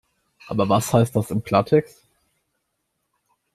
[0.47, 2.07] Aber was heißt das im Klartext?